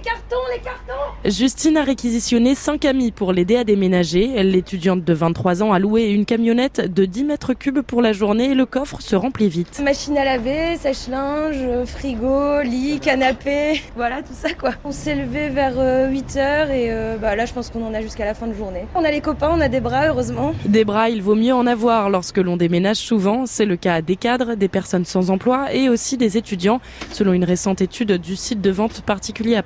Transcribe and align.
les 0.00 0.10
cartons, 0.10 0.36
les 0.50 0.60
cartons 0.60 0.80
Justine 1.24 1.76
a 1.76 1.84
réquisitionné 1.84 2.54
5 2.54 2.84
amis 2.86 3.12
pour 3.12 3.32
l'aider 3.32 3.56
à 3.56 3.64
déménager. 3.64 4.42
L'étudiante 4.42 5.04
de 5.04 5.12
23 5.12 5.62
ans 5.62 5.72
a 5.72 5.78
loué 5.78 6.08
une 6.08 6.24
camionnette 6.24 6.80
de 6.80 7.04
10 7.04 7.24
mètres 7.24 7.52
cubes 7.52 7.82
pour 7.82 8.00
la 8.00 8.12
journée 8.12 8.52
et 8.52 8.54
le 8.54 8.64
coffre 8.64 9.02
se 9.02 9.14
remplit 9.14 9.48
vite. 9.48 9.80
Machine 9.84 10.16
à 10.16 10.24
laver, 10.24 10.76
sèche-linge, 10.78 11.84
frigo, 11.84 12.62
lit, 12.62 13.00
canapé, 13.00 13.82
voilà 13.96 14.22
tout 14.22 14.32
ça 14.32 14.54
quoi. 14.54 14.70
On 14.84 14.92
s'est 14.92 15.14
levé 15.14 15.50
vers 15.50 15.76
8h 15.76 16.38
euh, 16.38 16.72
et 16.72 16.90
euh, 16.90 17.16
bah, 17.18 17.36
là 17.36 17.44
je 17.44 17.52
pense 17.52 17.68
qu'on 17.68 17.84
en 17.84 17.92
a 17.92 18.00
jusqu'à 18.00 18.24
la 18.24 18.34
fin 18.34 18.46
de 18.46 18.54
journée. 18.54 18.86
On 18.94 19.04
a 19.04 19.10
les 19.10 19.20
copains, 19.20 19.50
on 19.52 19.60
a 19.60 19.68
des 19.68 19.80
bras 19.80 20.08
heureusement. 20.08 20.54
Des 20.64 20.84
bras, 20.84 21.10
il 21.10 21.22
vaut 21.22 21.34
mieux 21.36 21.54
en 21.54 21.66
avoir 21.66 22.08
lorsque 22.08 22.38
l'on 22.38 22.56
déménage 22.56 22.96
souvent. 22.96 23.44
C'est 23.44 23.66
le 23.66 23.76
cas 23.76 24.00
des 24.00 24.16
cadres, 24.16 24.54
des 24.54 24.68
personnes 24.68 25.04
sans 25.04 25.30
emploi 25.30 25.74
et 25.74 25.90
aussi 25.90 26.16
des 26.16 26.38
étudiants. 26.38 26.80
Selon 27.12 27.34
une 27.34 27.44
récente 27.44 27.82
étude 27.82 28.12
du 28.12 28.36
site 28.36 28.62
de 28.62 28.70
vente 28.70 29.02
particulier 29.02 29.56
à 29.56 29.62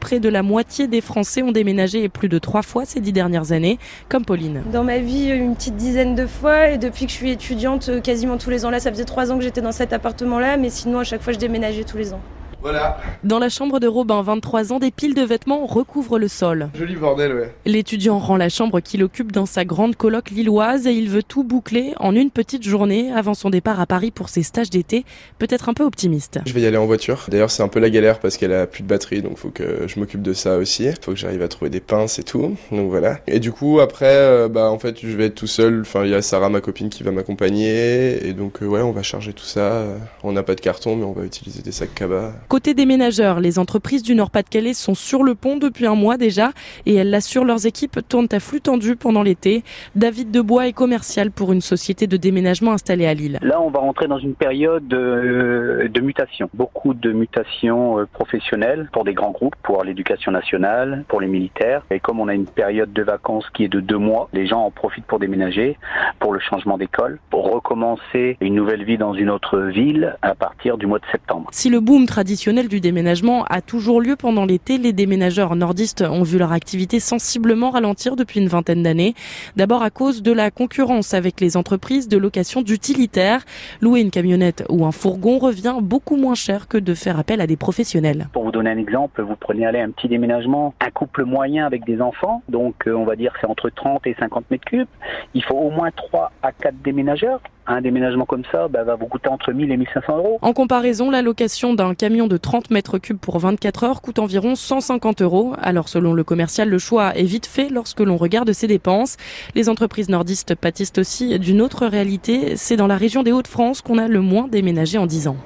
près 0.00 0.20
de 0.20 0.28
la 0.28 0.42
moitié 0.42 0.86
des 0.86 1.00
Français 1.00 1.42
ont 1.42 1.52
déménagé 1.52 2.08
plus 2.08 2.28
de 2.28 2.38
trois 2.38 2.62
fois 2.62 2.84
ces 2.84 3.00
dix 3.00 3.12
dernières 3.12 3.52
années, 3.52 3.78
comme 4.08 4.24
Pauline. 4.24 4.62
Dans 4.72 4.84
ma 4.84 4.98
vie, 4.98 5.28
une 5.30 5.54
petite 5.54 5.76
dizaine 5.76 6.14
de 6.14 6.26
fois 6.26 6.68
et 6.68 6.78
depuis 6.78 7.06
que 7.06 7.12
je 7.12 7.16
suis 7.16 7.30
étudiante, 7.30 8.02
quasiment 8.02 8.38
tous 8.38 8.50
les 8.50 8.64
ans. 8.64 8.70
Là, 8.70 8.80
ça 8.80 8.90
faisait 8.90 9.04
trois 9.04 9.32
ans 9.32 9.38
que 9.38 9.44
j'étais 9.44 9.62
dans 9.62 9.72
cet 9.72 9.92
appartement-là, 9.92 10.56
mais 10.56 10.70
sinon 10.70 11.00
à 11.00 11.04
chaque 11.04 11.22
fois 11.22 11.32
je 11.32 11.38
déménageais 11.38 11.84
tous 11.84 11.96
les 11.96 12.12
ans. 12.12 12.20
Voilà. 12.62 12.98
Dans 13.22 13.38
la 13.38 13.48
chambre 13.48 13.80
de 13.80 13.86
Robin, 13.86 14.22
23 14.22 14.72
ans, 14.72 14.78
des 14.78 14.90
piles 14.90 15.14
de 15.14 15.22
vêtements 15.22 15.66
recouvrent 15.66 16.18
le 16.18 16.28
sol. 16.28 16.68
Joli 16.74 16.96
bordel, 16.96 17.32
ouais. 17.34 17.54
L'étudiant 17.64 18.18
rend 18.18 18.36
la 18.36 18.48
chambre 18.48 18.80
qu'il 18.80 19.02
occupe 19.04 19.32
dans 19.32 19.46
sa 19.46 19.64
grande 19.64 19.96
coloc 19.96 20.30
lilloise 20.30 20.86
et 20.86 20.92
il 20.92 21.08
veut 21.08 21.22
tout 21.22 21.44
boucler 21.44 21.92
en 22.00 22.14
une 22.14 22.30
petite 22.30 22.62
journée 22.62 23.12
avant 23.12 23.34
son 23.34 23.50
départ 23.50 23.80
à 23.80 23.86
Paris 23.86 24.10
pour 24.10 24.28
ses 24.28 24.42
stages 24.42 24.70
d'été. 24.70 25.04
Peut-être 25.38 25.68
un 25.68 25.74
peu 25.74 25.84
optimiste. 25.84 26.40
Je 26.46 26.52
vais 26.52 26.60
y 26.60 26.66
aller 26.66 26.76
en 26.76 26.86
voiture. 26.86 27.26
D'ailleurs, 27.28 27.50
c'est 27.50 27.62
un 27.62 27.68
peu 27.68 27.80
la 27.80 27.90
galère 27.90 28.18
parce 28.18 28.36
qu'elle 28.36 28.52
a 28.52 28.66
plus 28.66 28.82
de 28.82 28.88
batterie, 28.88 29.22
donc 29.22 29.36
faut 29.36 29.50
que 29.50 29.86
je 29.86 30.00
m'occupe 30.00 30.22
de 30.22 30.32
ça 30.32 30.56
aussi. 30.56 30.88
Faut 31.02 31.12
que 31.12 31.18
j'arrive 31.18 31.42
à 31.42 31.48
trouver 31.48 31.70
des 31.70 31.80
pinces 31.80 32.18
et 32.18 32.24
tout. 32.24 32.56
Donc 32.72 32.90
voilà. 32.90 33.18
Et 33.26 33.38
du 33.38 33.52
coup, 33.52 33.80
après, 33.80 34.06
euh, 34.06 34.48
bah 34.48 34.70
en 34.70 34.78
fait, 34.78 35.00
je 35.00 35.16
vais 35.16 35.26
être 35.26 35.34
tout 35.34 35.46
seul. 35.46 35.82
Enfin, 35.82 36.04
il 36.04 36.10
y 36.10 36.14
a 36.14 36.22
Sarah, 36.22 36.48
ma 36.48 36.60
copine, 36.60 36.88
qui 36.88 37.02
va 37.02 37.10
m'accompagner. 37.10 38.26
Et 38.26 38.32
donc, 38.32 38.62
euh, 38.62 38.66
ouais, 38.66 38.80
on 38.82 38.92
va 38.92 39.02
charger 39.02 39.32
tout 39.32 39.44
ça. 39.44 39.84
On 40.22 40.32
n'a 40.32 40.42
pas 40.42 40.54
de 40.54 40.60
carton, 40.60 40.96
mais 40.96 41.04
on 41.04 41.12
va 41.12 41.24
utiliser 41.24 41.62
des 41.62 41.72
sacs 41.72 41.94
cabas. 41.94 42.32
Côté 42.48 42.74
déménageurs, 42.74 43.40
les 43.40 43.58
entreprises 43.58 44.04
du 44.04 44.14
Nord-Pas-de-Calais 44.14 44.72
sont 44.72 44.94
sur 44.94 45.24
le 45.24 45.34
pont 45.34 45.56
depuis 45.56 45.84
un 45.84 45.96
mois 45.96 46.16
déjà 46.16 46.52
et 46.86 46.94
elles 46.94 47.10
l'assurent, 47.10 47.44
leurs 47.44 47.66
équipes 47.66 47.98
tournent 48.08 48.28
à 48.30 48.38
flux 48.38 48.60
tendu 48.60 48.94
pendant 48.94 49.24
l'été. 49.24 49.64
David 49.96 50.30
Debois 50.30 50.68
est 50.68 50.72
commercial 50.72 51.32
pour 51.32 51.52
une 51.52 51.60
société 51.60 52.06
de 52.06 52.16
déménagement 52.16 52.72
installée 52.72 53.06
à 53.06 53.14
Lille. 53.14 53.40
Là, 53.42 53.60
on 53.60 53.70
va 53.70 53.80
rentrer 53.80 54.06
dans 54.06 54.18
une 54.18 54.34
période 54.34 54.86
de, 54.86 55.90
de 55.92 56.00
mutation. 56.00 56.48
Beaucoup 56.54 56.94
de 56.94 57.10
mutations 57.10 57.98
euh, 57.98 58.06
professionnelles 58.12 58.88
pour 58.92 59.02
des 59.02 59.14
grands 59.14 59.32
groupes, 59.32 59.56
pour 59.64 59.82
l'éducation 59.82 60.30
nationale, 60.30 61.04
pour 61.08 61.20
les 61.20 61.26
militaires. 61.26 61.82
Et 61.90 61.98
comme 61.98 62.20
on 62.20 62.28
a 62.28 62.34
une 62.34 62.46
période 62.46 62.92
de 62.92 63.02
vacances 63.02 63.50
qui 63.54 63.64
est 63.64 63.68
de 63.68 63.80
deux 63.80 63.98
mois, 63.98 64.28
les 64.32 64.46
gens 64.46 64.60
en 64.60 64.70
profitent 64.70 65.06
pour 65.06 65.18
déménager, 65.18 65.78
pour 66.20 66.32
le 66.32 66.38
changement 66.38 66.78
d'école, 66.78 67.18
pour 67.28 67.52
recommencer 67.52 68.36
une 68.40 68.54
nouvelle 68.54 68.84
vie 68.84 68.98
dans 68.98 69.14
une 69.14 69.30
autre 69.30 69.58
ville 69.58 70.16
à 70.22 70.36
partir 70.36 70.78
du 70.78 70.86
mois 70.86 71.00
de 71.00 71.06
septembre. 71.10 71.48
Si 71.50 71.70
le 71.70 71.80
boom 71.80 72.06
traditionnel 72.06 72.35
du 72.36 72.80
déménagement 72.80 73.44
a 73.44 73.62
toujours 73.62 74.00
lieu 74.00 74.14
pendant 74.14 74.44
l'été. 74.44 74.76
Les 74.76 74.92
déménageurs 74.92 75.56
nordistes 75.56 76.02
ont 76.02 76.22
vu 76.22 76.38
leur 76.38 76.52
activité 76.52 77.00
sensiblement 77.00 77.70
ralentir 77.70 78.14
depuis 78.14 78.40
une 78.40 78.48
vingtaine 78.48 78.82
d'années. 78.82 79.14
D'abord 79.56 79.82
à 79.82 79.90
cause 79.90 80.22
de 80.22 80.32
la 80.32 80.50
concurrence 80.50 81.14
avec 81.14 81.40
les 81.40 81.56
entreprises 81.56 82.08
de 82.08 82.18
location 82.18 82.60
d'utilitaires. 82.60 83.42
Louer 83.80 84.00
une 84.00 84.10
camionnette 84.10 84.64
ou 84.68 84.84
un 84.84 84.92
fourgon 84.92 85.38
revient 85.38 85.76
beaucoup 85.80 86.16
moins 86.16 86.34
cher 86.34 86.68
que 86.68 86.76
de 86.76 86.92
faire 86.92 87.18
appel 87.18 87.40
à 87.40 87.46
des 87.46 87.56
professionnels. 87.56 88.28
Pour 88.32 88.44
vous 88.44 88.52
donner 88.52 88.70
un 88.70 88.78
exemple, 88.78 89.22
vous 89.22 89.36
prenez 89.36 89.66
un 89.66 89.90
petit 89.90 90.08
déménagement, 90.08 90.74
un 90.80 90.90
couple 90.90 91.24
moyen 91.24 91.64
avec 91.64 91.84
des 91.86 92.00
enfants, 92.00 92.42
donc 92.48 92.86
euh, 92.86 92.92
on 92.92 93.04
va 93.04 93.16
dire 93.16 93.32
c'est 93.40 93.46
entre 93.46 93.70
30 93.70 94.06
et 94.06 94.14
50 94.18 94.50
mètres 94.50 94.66
cubes. 94.66 94.88
Il 95.32 95.42
faut 95.42 95.56
au 95.56 95.70
moins 95.70 95.90
3 95.90 96.32
à 96.42 96.52
4 96.52 96.74
déménageurs 96.82 97.40
un 97.66 97.80
déménagement 97.80 98.26
comme 98.26 98.44
ça 98.50 98.68
bah, 98.68 98.84
va 98.84 98.94
vous 98.94 99.06
coûter 99.06 99.28
entre 99.28 99.52
1000 99.52 99.70
et 99.70 99.76
1500 99.76 100.16
euros. 100.16 100.38
En 100.42 100.52
comparaison, 100.52 101.10
la 101.10 101.22
location 101.22 101.74
d'un 101.74 101.94
camion 101.94 102.26
de 102.26 102.36
30 102.36 102.70
mètres 102.70 102.98
cubes 102.98 103.18
pour 103.18 103.38
24 103.38 103.84
heures 103.84 104.02
coûte 104.02 104.18
environ 104.18 104.54
150 104.54 105.22
euros. 105.22 105.54
Alors 105.60 105.88
selon 105.88 106.14
le 106.14 106.24
commercial, 106.24 106.68
le 106.68 106.78
choix 106.78 107.16
est 107.16 107.24
vite 107.24 107.46
fait 107.46 107.68
lorsque 107.68 108.00
l'on 108.00 108.16
regarde 108.16 108.52
ses 108.52 108.66
dépenses. 108.66 109.16
Les 109.54 109.68
entreprises 109.68 110.08
nordistes 110.08 110.54
pâtissent 110.54 110.98
aussi 110.98 111.38
d'une 111.38 111.60
autre 111.60 111.86
réalité. 111.86 112.56
C'est 112.56 112.76
dans 112.76 112.86
la 112.86 112.96
région 112.96 113.22
des 113.22 113.32
Hauts-de-France 113.32 113.82
qu'on 113.82 113.98
a 113.98 114.08
le 114.08 114.20
moins 114.20 114.48
déménagé 114.48 114.98
en 114.98 115.06
10 115.06 115.28
ans. 115.28 115.36